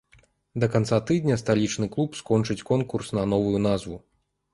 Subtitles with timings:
[0.61, 4.01] Да канца тыдня сталічны клуб скончыць конкурс на новую назву.